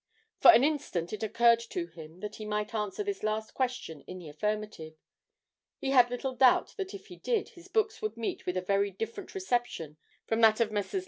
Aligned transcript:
For 0.39 0.49
an 0.49 0.63
instant 0.63 1.13
it 1.13 1.21
occurred 1.21 1.59
to 1.69 1.85
him 1.85 2.21
that 2.21 2.37
he 2.37 2.45
might 2.47 2.73
answer 2.73 3.03
this 3.03 3.21
last 3.21 3.51
question 3.53 4.01
in 4.07 4.17
the 4.17 4.29
affirmative; 4.29 4.95
he 5.77 5.91
had 5.91 6.09
little 6.09 6.33
doubt 6.33 6.73
that 6.77 6.95
if 6.95 7.05
he 7.05 7.17
did 7.17 7.49
his 7.49 7.67
books 7.67 8.01
would 8.01 8.17
meet 8.17 8.47
with 8.47 8.57
a 8.57 8.61
very 8.61 8.89
different 8.89 9.35
reception 9.35 9.97
from 10.25 10.41
that 10.41 10.59
of 10.59 10.71
Messrs. 10.71 10.99